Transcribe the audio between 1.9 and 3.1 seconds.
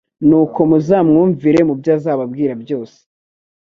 azababwira byose